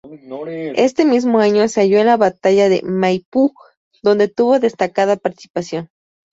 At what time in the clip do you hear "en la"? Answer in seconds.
1.99-2.17